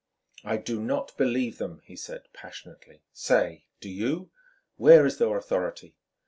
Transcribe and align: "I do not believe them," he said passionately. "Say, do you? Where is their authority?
"I 0.43 0.57
do 0.57 0.81
not 0.81 1.15
believe 1.15 1.59
them," 1.59 1.81
he 1.85 1.95
said 1.95 2.23
passionately. 2.33 3.03
"Say, 3.13 3.65
do 3.79 3.87
you? 3.87 4.31
Where 4.75 5.05
is 5.05 5.19
their 5.19 5.37
authority? 5.37 5.95